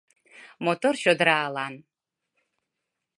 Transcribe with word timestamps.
Мотор 0.65 0.95
чодыра 1.03 1.35
алан. 1.47 1.73